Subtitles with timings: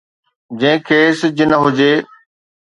[0.59, 1.93] جنهن کي سج نه هجي